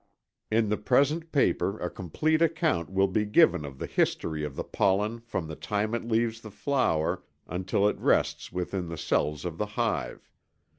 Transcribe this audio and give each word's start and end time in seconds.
In 0.49 0.69
the 0.69 0.77
present 0.77 1.31
paper 1.31 1.77
a 1.77 1.87
complete 1.87 2.41
account 2.41 2.89
will 2.89 3.07
be 3.07 3.23
given 3.23 3.63
of 3.63 3.77
the 3.77 3.85
history 3.85 4.43
of 4.43 4.55
the 4.55 4.63
pollen 4.63 5.19
from 5.19 5.45
the 5.47 5.55
time 5.55 5.93
it 5.93 6.07
leaves 6.07 6.41
the 6.41 6.49
flower 6.49 7.21
until 7.45 7.87
it 7.87 7.99
rests 7.99 8.51
within 8.51 8.89
the 8.89 8.97
cells 8.97 9.45
of 9.45 9.59
the 9.59 9.67
hive. 9.77 10.31